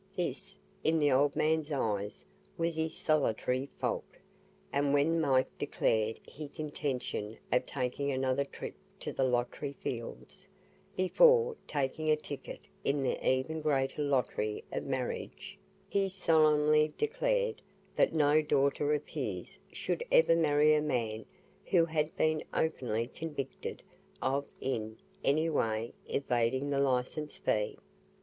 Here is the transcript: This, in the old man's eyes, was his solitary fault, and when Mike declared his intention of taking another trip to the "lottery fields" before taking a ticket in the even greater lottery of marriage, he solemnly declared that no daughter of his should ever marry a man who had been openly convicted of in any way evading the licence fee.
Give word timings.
This, 0.15 0.57
in 0.83 0.97
the 0.97 1.11
old 1.11 1.35
man's 1.35 1.71
eyes, 1.71 2.25
was 2.57 2.75
his 2.75 2.95
solitary 2.97 3.69
fault, 3.77 4.03
and 4.73 4.95
when 4.95 5.21
Mike 5.21 5.55
declared 5.59 6.19
his 6.27 6.57
intention 6.57 7.37
of 7.53 7.67
taking 7.67 8.11
another 8.11 8.43
trip 8.43 8.73
to 9.01 9.13
the 9.13 9.21
"lottery 9.23 9.73
fields" 9.73 10.47
before 10.95 11.55
taking 11.67 12.09
a 12.09 12.15
ticket 12.15 12.61
in 12.83 13.03
the 13.03 13.23
even 13.23 13.61
greater 13.61 14.01
lottery 14.01 14.63
of 14.71 14.85
marriage, 14.85 15.59
he 15.87 16.09
solemnly 16.09 16.91
declared 16.97 17.61
that 17.95 18.11
no 18.11 18.41
daughter 18.41 18.95
of 18.95 19.05
his 19.05 19.59
should 19.71 20.03
ever 20.11 20.35
marry 20.35 20.73
a 20.73 20.81
man 20.81 21.27
who 21.65 21.85
had 21.85 22.15
been 22.17 22.41
openly 22.55 23.07
convicted 23.07 23.83
of 24.19 24.49
in 24.59 24.97
any 25.23 25.47
way 25.47 25.93
evading 26.07 26.71
the 26.71 26.79
licence 26.79 27.37
fee. 27.37 27.77